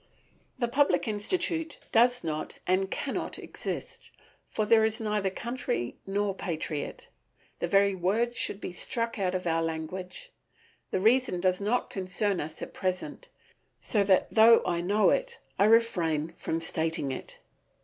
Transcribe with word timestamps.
The 0.57 0.67
public 0.67 1.07
institute 1.07 1.77
does 1.91 2.23
not 2.23 2.57
and 2.65 2.89
cannot 2.89 3.37
exist, 3.37 4.09
for 4.49 4.65
there 4.65 4.83
is 4.83 4.99
neither 4.99 5.29
country 5.29 5.95
nor 6.07 6.33
patriot. 6.33 7.09
The 7.59 7.67
very 7.67 7.93
words 7.93 8.35
should 8.35 8.59
be 8.59 8.71
struck 8.71 9.19
out 9.19 9.35
of 9.35 9.45
our 9.45 9.61
language. 9.61 10.31
The 10.89 10.99
reason 10.99 11.39
does 11.39 11.61
not 11.61 11.91
concern 11.91 12.39
us 12.41 12.63
at 12.63 12.73
present, 12.73 13.29
so 13.79 14.03
that 14.05 14.33
though 14.33 14.63
I 14.65 14.81
know 14.81 15.11
it 15.11 15.37
I 15.59 15.65
refrain 15.65 16.29
from 16.35 16.61
stating 16.61 17.11
it. 17.11 17.37